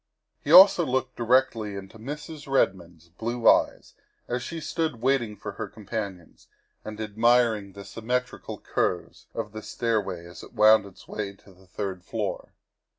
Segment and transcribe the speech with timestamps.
[0.43, 2.51] He also looked directly into Mrs.
[2.51, 3.93] Redmond's blue eyes
[4.27, 6.47] as she stood waiting for her companions
[6.83, 11.67] and admiring the symmetrical curves of the stairway as it wound its way to the
[11.67, 12.53] third floor.